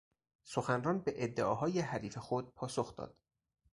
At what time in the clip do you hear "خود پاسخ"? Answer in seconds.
2.17-2.95